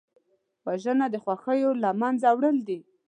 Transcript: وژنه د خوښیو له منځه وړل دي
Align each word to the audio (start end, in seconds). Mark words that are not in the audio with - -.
وژنه 0.65 1.05
د 1.11 1.15
خوښیو 1.23 1.71
له 1.83 1.89
منځه 2.01 2.27
وړل 2.35 2.57
دي 2.67 2.79